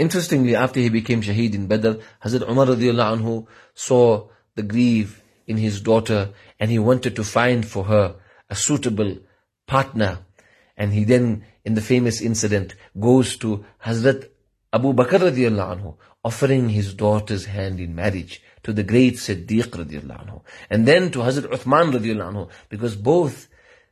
Interestingly, 0.00 0.56
after 0.56 0.80
he 0.80 0.88
became 0.88 1.20
Shaheed 1.20 1.54
in 1.54 1.66
Badr, 1.66 2.00
Hazrat 2.24 2.48
Umar 2.48 2.64
radiallahu 2.64 3.18
anhu 3.18 3.46
saw 3.74 4.28
the 4.54 4.62
grief 4.62 5.22
in 5.46 5.58
his 5.58 5.82
daughter 5.82 6.30
and 6.58 6.70
he 6.70 6.78
wanted 6.78 7.14
to 7.16 7.22
find 7.22 7.68
for 7.68 7.84
her 7.84 8.16
a 8.48 8.54
suitable 8.54 9.18
partner. 9.66 10.20
And 10.74 10.94
he 10.94 11.04
then, 11.04 11.44
in 11.66 11.74
the 11.74 11.82
famous 11.82 12.22
incident, 12.22 12.76
goes 12.98 13.36
to 13.44 13.66
Hazrat 13.84 14.30
Abu 14.72 14.94
Bakr 14.94 15.20
radiallahu 15.20 15.76
anhu, 15.76 15.96
offering 16.24 16.70
his 16.70 16.94
daughter's 16.94 17.44
hand 17.44 17.78
in 17.78 17.94
marriage 17.94 18.42
to 18.62 18.72
the 18.72 18.82
great 18.82 19.16
Siddiq 19.16 19.68
radiallahu 19.82 20.24
anhu. 20.24 20.40
And 20.70 20.88
then 20.88 21.10
to 21.10 21.18
Hazrat 21.18 21.50
Uthman 21.52 21.92
radiallahu 21.92 22.32
anhu, 22.32 22.50
because 22.70 22.96
both 22.96 23.48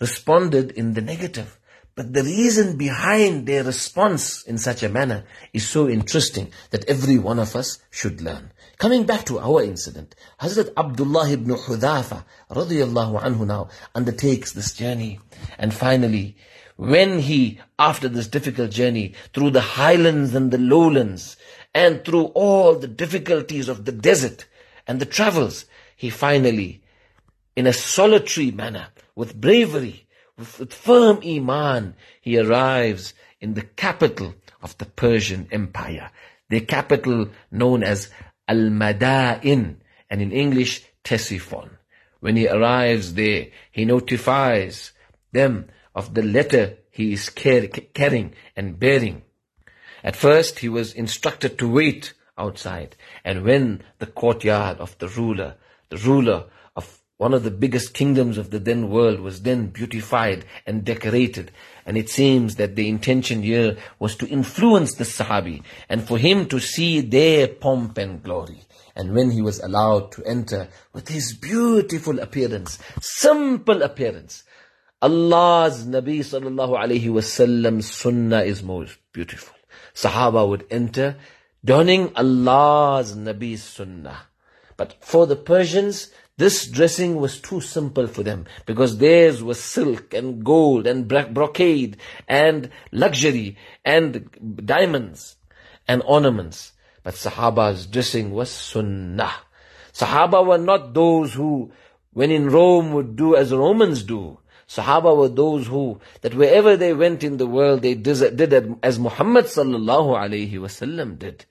responded 0.00 0.70
in 0.70 0.94
the 0.94 1.02
negative. 1.02 1.59
But 2.00 2.14
the 2.14 2.22
reason 2.22 2.78
behind 2.78 3.46
their 3.46 3.62
response 3.62 4.42
in 4.44 4.56
such 4.56 4.82
a 4.82 4.88
manner 4.88 5.24
is 5.52 5.68
so 5.68 5.86
interesting 5.86 6.50
that 6.70 6.86
every 6.86 7.18
one 7.18 7.38
of 7.38 7.54
us 7.54 7.78
should 7.90 8.22
learn. 8.22 8.52
Coming 8.78 9.04
back 9.04 9.26
to 9.26 9.38
our 9.38 9.62
incident, 9.62 10.14
Hazrat 10.40 10.72
Abdullah 10.78 11.28
ibn 11.28 11.54
Hudhafa 11.54 12.24
radiallahu 12.50 13.22
anhu 13.22 13.46
now 13.46 13.68
undertakes 13.94 14.52
this 14.52 14.72
journey. 14.72 15.20
And 15.58 15.74
finally, 15.74 16.38
when 16.76 17.18
he, 17.18 17.60
after 17.78 18.08
this 18.08 18.28
difficult 18.28 18.70
journey, 18.70 19.12
through 19.34 19.50
the 19.50 19.60
highlands 19.60 20.34
and 20.34 20.50
the 20.50 20.56
lowlands, 20.56 21.36
and 21.74 22.02
through 22.02 22.32
all 22.32 22.76
the 22.76 22.88
difficulties 22.88 23.68
of 23.68 23.84
the 23.84 23.92
desert 23.92 24.46
and 24.86 25.00
the 25.00 25.04
travels, 25.04 25.66
he 25.96 26.08
finally, 26.08 26.82
in 27.56 27.66
a 27.66 27.74
solitary 27.74 28.50
manner, 28.50 28.88
with 29.14 29.38
bravery, 29.38 30.06
with 30.58 30.72
firm 30.72 31.20
iman, 31.24 31.94
he 32.20 32.38
arrives 32.38 33.14
in 33.40 33.54
the 33.54 33.62
capital 33.62 34.34
of 34.62 34.76
the 34.78 34.86
Persian 34.86 35.48
Empire, 35.50 36.10
the 36.48 36.60
capital 36.60 37.28
known 37.50 37.82
as 37.82 38.08
Al-Madain, 38.48 39.76
and 40.08 40.22
in 40.22 40.32
English, 40.32 40.82
Ctesiphon. 41.04 41.70
When 42.20 42.36
he 42.36 42.48
arrives 42.48 43.14
there, 43.14 43.46
he 43.70 43.84
notifies 43.84 44.92
them 45.32 45.68
of 45.94 46.14
the 46.14 46.22
letter 46.22 46.78
he 46.90 47.12
is 47.12 47.30
carrying 47.30 48.34
and 48.56 48.78
bearing. 48.78 49.22
At 50.02 50.16
first, 50.16 50.58
he 50.60 50.68
was 50.68 50.92
instructed 50.94 51.58
to 51.58 51.70
wait 51.70 52.14
outside, 52.36 52.96
and 53.24 53.44
when 53.44 53.82
the 53.98 54.06
courtyard 54.06 54.78
of 54.78 54.96
the 54.98 55.08
ruler, 55.08 55.56
the 55.90 55.98
ruler 55.98 56.46
one 57.20 57.34
of 57.34 57.42
the 57.42 57.50
biggest 57.50 57.92
kingdoms 57.92 58.38
of 58.38 58.48
the 58.48 58.58
then 58.58 58.88
world 58.88 59.20
was 59.20 59.42
then 59.42 59.66
beautified 59.66 60.42
and 60.66 60.86
decorated. 60.86 61.52
And 61.84 61.98
it 61.98 62.08
seems 62.08 62.56
that 62.56 62.76
the 62.76 62.88
intention 62.88 63.42
here 63.42 63.76
was 63.98 64.16
to 64.16 64.28
influence 64.28 64.94
the 64.94 65.04
Sahabi 65.04 65.62
and 65.90 66.02
for 66.02 66.16
him 66.16 66.46
to 66.46 66.58
see 66.58 67.02
their 67.02 67.46
pomp 67.46 67.98
and 67.98 68.22
glory. 68.22 68.62
And 68.96 69.14
when 69.14 69.30
he 69.32 69.42
was 69.42 69.60
allowed 69.60 70.12
to 70.12 70.24
enter 70.24 70.68
with 70.94 71.08
his 71.08 71.34
beautiful 71.34 72.20
appearance, 72.20 72.78
simple 73.02 73.82
appearance, 73.82 74.44
Allah's 75.02 75.84
Nabi 75.84 76.20
sallallahu 76.20 76.72
alayhi 76.72 77.04
wasallam 77.04 77.82
sunnah 77.82 78.44
is 78.44 78.62
most 78.62 78.96
beautiful. 79.12 79.54
Sahaba 79.92 80.48
would 80.48 80.66
enter 80.70 81.16
donning 81.62 82.12
Allah's 82.16 83.14
Nabi's 83.14 83.62
sunnah. 83.62 84.29
But 84.80 84.96
for 85.04 85.26
the 85.26 85.36
Persians, 85.36 86.10
this 86.38 86.66
dressing 86.66 87.16
was 87.16 87.38
too 87.38 87.60
simple 87.60 88.06
for 88.06 88.22
them 88.22 88.46
because 88.64 88.96
theirs 88.96 89.42
was 89.42 89.62
silk 89.62 90.14
and 90.14 90.42
gold 90.42 90.86
and 90.86 91.06
brocade 91.06 91.98
and 92.26 92.70
luxury 92.90 93.58
and 93.84 94.30
diamonds 94.64 95.36
and 95.86 96.00
ornaments. 96.06 96.72
But 97.02 97.12
Sahaba's 97.12 97.84
dressing 97.84 98.30
was 98.30 98.48
sunnah. 98.48 99.34
Sahaba 99.92 100.46
were 100.46 100.56
not 100.56 100.94
those 100.94 101.34
who, 101.34 101.72
when 102.14 102.30
in 102.30 102.48
Rome, 102.48 102.94
would 102.94 103.16
do 103.16 103.36
as 103.36 103.52
Romans 103.52 104.02
do. 104.02 104.38
Sahaba 104.66 105.14
were 105.14 105.28
those 105.28 105.66
who, 105.66 106.00
that 106.22 106.34
wherever 106.34 106.74
they 106.74 106.94
went 106.94 107.22
in 107.22 107.36
the 107.36 107.46
world, 107.46 107.82
they 107.82 107.92
did 107.92 108.78
as 108.82 108.98
Muhammad 108.98 109.44
sallallahu 109.44 110.16
alayhi 110.16 110.54
wasallam 110.54 111.18
did. 111.18 111.44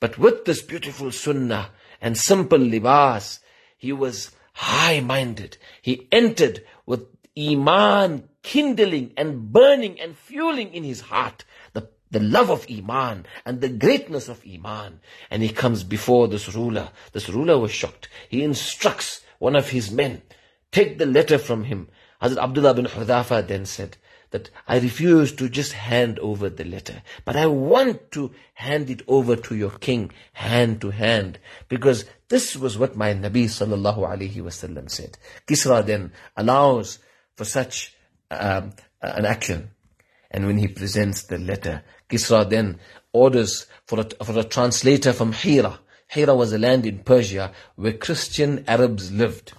But 0.00 0.18
with 0.18 0.44
this 0.44 0.60
beautiful 0.60 1.10
sunnah 1.12 1.70
and 2.04 2.18
simple 2.18 2.58
libas, 2.58 3.40
he 3.78 3.90
was 3.90 4.30
high-minded. 4.52 5.56
He 5.80 6.06
entered 6.12 6.62
with 6.84 7.06
iman 7.36 8.28
kindling 8.42 9.14
and 9.16 9.50
burning 9.50 9.98
and 9.98 10.14
fueling 10.14 10.74
in 10.74 10.84
his 10.84 11.00
heart 11.00 11.46
the, 11.72 11.88
the 12.10 12.20
love 12.20 12.50
of 12.50 12.66
iman 12.70 13.24
and 13.46 13.62
the 13.62 13.70
greatness 13.70 14.28
of 14.28 14.44
iman. 14.46 15.00
And 15.30 15.42
he 15.42 15.48
comes 15.48 15.82
before 15.82 16.28
this 16.28 16.54
ruler. 16.54 16.90
This 17.12 17.30
ruler 17.30 17.58
was 17.58 17.72
shocked. 17.72 18.10
He 18.28 18.44
instructs 18.44 19.22
one 19.38 19.56
of 19.56 19.70
his 19.70 19.90
men, 19.90 20.20
take 20.72 20.98
the 20.98 21.06
letter 21.06 21.38
from 21.38 21.64
him. 21.64 21.88
Hazrat 22.20 22.36
Abdullah 22.36 22.74
bin 22.74 22.84
Hudhafa 22.84 23.46
then 23.46 23.64
said, 23.64 23.96
that 24.34 24.50
I 24.66 24.80
refuse 24.80 25.30
to 25.36 25.48
just 25.48 25.74
hand 25.74 26.18
over 26.18 26.50
the 26.50 26.64
letter, 26.64 27.04
but 27.24 27.36
I 27.36 27.46
want 27.46 28.10
to 28.10 28.32
hand 28.54 28.90
it 28.90 29.02
over 29.06 29.36
to 29.36 29.54
your 29.54 29.70
king 29.70 30.10
hand 30.32 30.80
to 30.80 30.90
hand 30.90 31.38
because 31.68 32.04
this 32.28 32.56
was 32.56 32.76
what 32.76 32.96
my 32.96 33.14
Nabi 33.14 33.44
sallallahu 33.44 33.98
alaihi 33.98 34.34
wasallam 34.34 34.90
said. 34.90 35.16
Kisra 35.46 35.86
then 35.86 36.10
allows 36.36 36.98
for 37.36 37.44
such 37.44 37.94
um, 38.32 38.72
an 39.00 39.24
action. 39.24 39.70
And 40.32 40.46
when 40.46 40.58
he 40.58 40.66
presents 40.66 41.22
the 41.22 41.38
letter, 41.38 41.84
Kisra 42.10 42.50
then 42.50 42.80
orders 43.12 43.66
for 43.86 44.00
a, 44.00 44.24
for 44.24 44.36
a 44.36 44.42
translator 44.42 45.12
from 45.12 45.30
Hira. 45.30 45.78
Hira 46.08 46.34
was 46.34 46.52
a 46.52 46.58
land 46.58 46.86
in 46.86 47.04
Persia 47.04 47.52
where 47.76 47.92
Christian 47.92 48.64
Arabs 48.66 49.12
lived. 49.12 49.52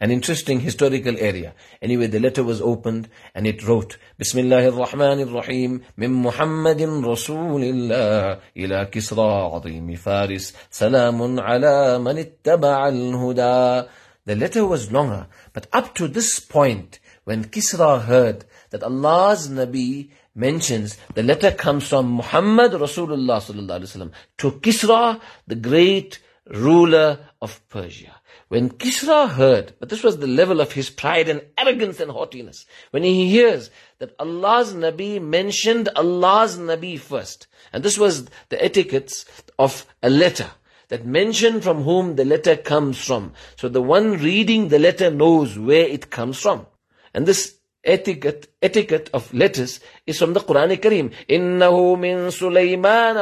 An 0.00 0.10
interesting 0.10 0.60
historical 0.60 1.16
area. 1.18 1.54
Anyway, 1.82 2.06
the 2.06 2.20
letter 2.20 2.44
was 2.44 2.60
opened 2.60 3.08
and 3.34 3.46
it 3.46 3.66
wrote, 3.66 3.98
Bismillah 4.16 4.66
ar-Rahman 4.66 5.28
ar-Rahim, 5.28 5.82
min 5.96 6.12
Muhammadin 6.22 7.02
Rasulillah, 7.02 8.40
ila 8.56 8.86
Kisra 8.86 9.60
azimi 9.60 9.98
Faris, 9.98 10.52
salamun 10.70 11.40
ala 11.42 11.98
man 11.98 12.16
ittaba 12.16 12.86
al-huda. 12.86 13.88
The 14.24 14.36
letter 14.36 14.66
was 14.66 14.92
longer, 14.92 15.26
but 15.52 15.66
up 15.72 15.94
to 15.96 16.06
this 16.06 16.38
point, 16.38 17.00
when 17.24 17.46
Kisra 17.46 18.02
heard 18.02 18.44
that 18.70 18.82
Allah's 18.82 19.48
Nabi 19.48 20.10
mentions 20.34 20.96
the 21.14 21.22
letter 21.22 21.50
comes 21.50 21.88
from 21.88 22.06
Muhammad 22.06 22.72
Rasulullah 22.72 23.38
sallallahu 23.42 23.80
alaihi 23.80 23.96
wasallam 23.96 24.12
to 24.38 24.52
Kisra, 24.52 25.20
the 25.48 25.56
great 25.56 26.20
ruler 26.48 27.20
of 27.40 27.66
Persia. 27.68 28.14
When 28.48 28.70
Kisra 28.70 29.28
heard, 29.28 29.74
but 29.78 29.90
this 29.90 30.02
was 30.02 30.18
the 30.18 30.26
level 30.26 30.60
of 30.60 30.72
his 30.72 30.88
pride 30.88 31.28
and 31.28 31.42
arrogance 31.58 32.00
and 32.00 32.10
haughtiness, 32.10 32.64
when 32.90 33.02
he 33.02 33.28
hears 33.28 33.70
that 33.98 34.14
Allah's 34.18 34.72
Nabi 34.72 35.20
mentioned 35.20 35.90
Allah's 35.94 36.56
Nabi 36.56 36.98
first, 36.98 37.46
and 37.72 37.82
this 37.82 37.98
was 37.98 38.26
the 38.48 38.62
etiquettes 38.64 39.26
of 39.58 39.86
a 40.02 40.08
letter, 40.08 40.50
that 40.88 41.04
mention 41.04 41.60
from 41.60 41.82
whom 41.82 42.16
the 42.16 42.24
letter 42.24 42.56
comes 42.56 43.04
from. 43.04 43.34
So 43.56 43.68
the 43.68 43.82
one 43.82 44.12
reading 44.12 44.68
the 44.68 44.78
letter 44.78 45.10
knows 45.10 45.58
where 45.58 45.86
it 45.86 46.08
comes 46.08 46.40
from. 46.40 46.66
And 47.12 47.26
this 47.26 47.57
etiquette, 47.84 48.48
etiquette 48.62 49.10
of 49.14 49.32
letters 49.32 49.80
is 50.06 50.18
from 50.18 50.32
the 50.32 50.40
Quran 50.40 50.76
Kareem. 50.78 51.10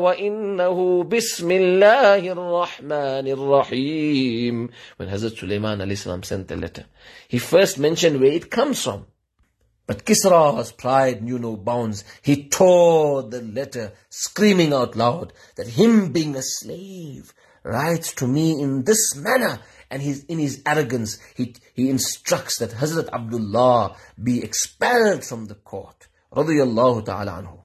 wa 0.00 0.12
inna 0.12 0.70
hu 0.70 1.04
وإنه 1.04 1.08
بسم 1.08 1.50
الله 1.50 2.32
الرحمن 2.32 3.26
الرحيم. 3.26 4.70
When 4.96 5.08
Hazrat 5.08 5.36
Sulaiman 5.36 5.78
alayhi 5.78 6.24
sent 6.24 6.48
the 6.48 6.56
letter, 6.56 6.86
he 7.28 7.38
first 7.38 7.78
mentioned 7.78 8.20
where 8.20 8.32
it 8.32 8.50
comes 8.50 8.82
from. 8.82 9.06
But 9.86 10.04
Kisra's 10.04 10.70
pride 10.72 11.22
knew 11.22 11.38
no 11.38 11.56
bounds. 11.56 12.04
He 12.20 12.46
tore 12.48 13.22
the 13.22 13.40
letter, 13.40 13.94
screaming 14.10 14.74
out 14.74 14.96
loud 14.96 15.32
that 15.56 15.66
him 15.66 16.12
being 16.12 16.36
a 16.36 16.42
slave 16.42 17.32
writes 17.64 18.12
to 18.14 18.26
me 18.26 18.60
in 18.60 18.84
this 18.84 19.16
manner 19.16 19.60
and 19.90 20.02
he's 20.02 20.24
in 20.24 20.38
his 20.38 20.62
arrogance, 20.66 21.18
he, 21.36 21.54
he 21.74 21.90
instructs 21.90 22.58
that 22.58 22.70
Hazrat 22.70 23.08
Abdullah 23.12 23.96
be 24.22 24.42
expelled 24.42 25.24
from 25.24 25.46
the 25.46 25.54
court. 25.54 26.08
Radiallahu 26.32 27.04
ta'ala 27.06 27.42
anhu. 27.42 27.58